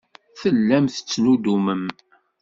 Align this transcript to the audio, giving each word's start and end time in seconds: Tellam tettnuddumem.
Tellam 0.41 0.85
tettnuddumem. 0.87 1.83